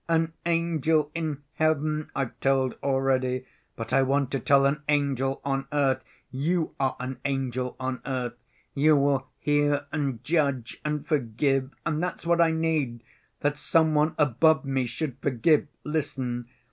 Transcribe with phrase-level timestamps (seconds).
[0.09, 5.67] An angel in heaven I've told already; but I want to tell an angel on
[5.71, 6.03] earth.
[6.31, 8.33] You are an angel on earth.
[8.73, 11.69] You will hear and judge and forgive.
[11.85, 13.03] And that's what I need,
[13.41, 15.67] that some one above me should forgive.
[15.83, 16.47] Listen!